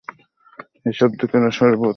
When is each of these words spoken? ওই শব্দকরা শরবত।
ওই 0.85 0.93
শব্দকরা 0.99 1.49
শরবত। 1.51 1.89